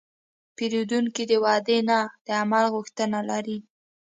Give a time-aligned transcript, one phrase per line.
[0.55, 3.57] پیرودونکی د وعدې نه، د عمل غوښتنه لري.